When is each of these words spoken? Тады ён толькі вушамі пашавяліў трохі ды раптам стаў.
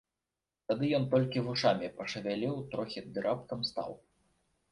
Тады 0.69 0.87
ён 0.99 1.03
толькі 1.11 1.43
вушамі 1.49 1.91
пашавяліў 1.99 2.55
трохі 2.73 2.99
ды 3.17 3.25
раптам 3.27 3.59
стаў. 3.73 3.91